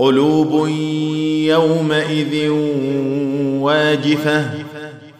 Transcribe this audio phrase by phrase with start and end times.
[0.00, 0.68] قلوب
[1.48, 2.50] يومئذ
[3.60, 4.44] واجفة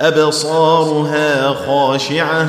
[0.01, 2.49] أبصارها خاشعة.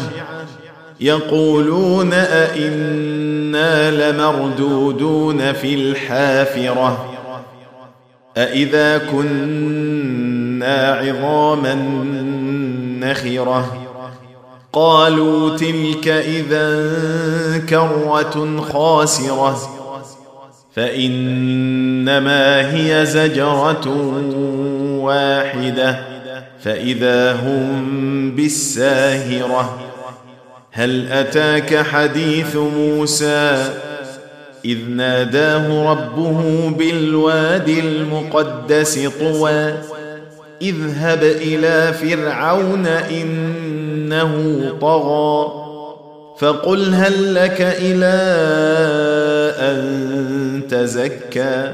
[0.99, 7.05] يقولون أئنا لمردودون في الحافرة
[8.37, 11.75] أإذا كنا عظاما
[12.99, 13.77] نخرة.
[14.73, 16.91] قالوا تلك إذا
[17.69, 19.80] كرة خاسرة.
[20.75, 23.87] فإنما هي زجرة
[25.01, 25.99] واحدة
[26.63, 29.79] فإذا هم بالساهرة.
[30.71, 33.69] هل أتاك حديث موسى؟
[34.65, 39.73] إذ ناداه ربه بالواد المقدس طوى.
[40.61, 45.61] اذهب إلى فرعون إنه طغى
[46.39, 48.15] فقل هل لك إلى
[49.59, 50.30] أن
[50.71, 51.73] تزكى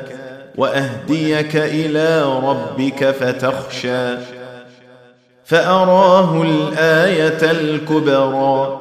[0.58, 4.16] وأهديك إلى ربك فتخشى
[5.46, 8.80] فأراه الآية الكبرى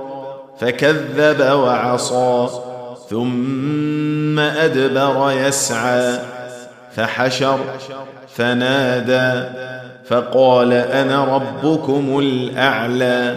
[0.60, 2.48] فكذب وعصى
[3.10, 6.18] ثم أدبر يسعى
[6.96, 7.58] فحشر
[8.34, 9.48] فنادى
[10.08, 13.36] فقال أنا ربكم الأعلى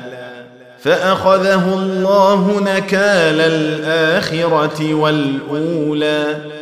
[0.79, 6.58] فأخذه الله نكال الآخرة والأولى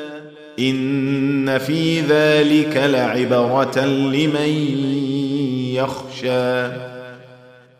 [0.59, 4.49] إن في ذلك لعبرة لمن
[5.73, 6.67] يخشى.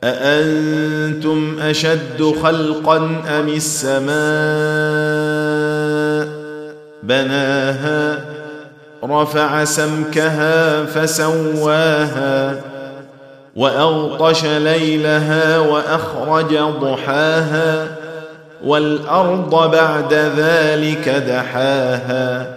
[0.04, 2.98] أأنتم أشد خلقا
[3.40, 4.18] أم السماء؟
[7.04, 8.26] بناها
[9.04, 12.62] رفع سمكها فسواها
[13.56, 17.88] وأغطش ليلها وأخرج ضحاها
[18.64, 22.57] والأرض بعد ذلك دحاها.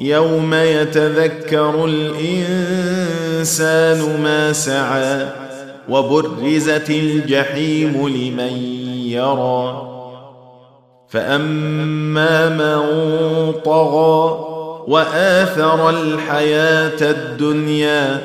[0.00, 3.42] يوم يتذكر الإنسان
[4.22, 5.26] ما سعى
[5.88, 8.56] وبرزت الجحيم لمن
[9.06, 9.88] يرى.
[11.08, 12.82] فأما من
[13.64, 14.48] طغى
[14.88, 18.20] وآثر الحياة الدنيا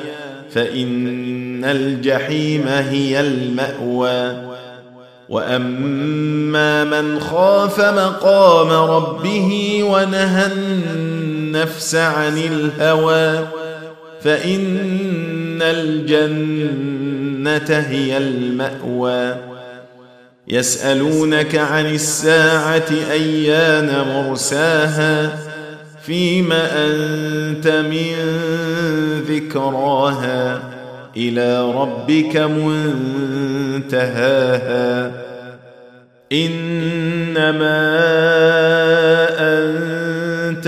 [0.50, 4.48] فإن الجحيم هي المأوى.
[5.28, 10.46] وأما من خاف مقام ربه ونهى
[11.48, 13.48] النفس عن الهوى
[14.22, 16.98] فإن الجنة
[17.78, 19.36] هي المأوى.
[20.48, 25.38] يسألونك عن الساعة أيان مرساها
[26.06, 28.14] فيم أنت من
[29.28, 30.62] ذكراها؟
[31.16, 32.36] إلى ربك
[33.86, 35.12] منتهاها.
[36.32, 37.78] إنما